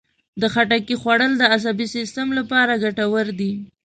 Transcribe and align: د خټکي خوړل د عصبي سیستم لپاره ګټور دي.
د 0.41 0.43
خټکي 0.53 0.95
خوړل 1.01 1.33
د 1.37 1.43
عصبي 1.53 1.87
سیستم 1.95 2.27
لپاره 2.37 2.73
ګټور 2.83 3.27
دي. 3.39 3.51